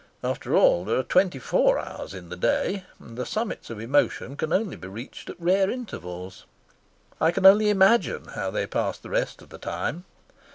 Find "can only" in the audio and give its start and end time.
4.35-4.75, 7.29-7.69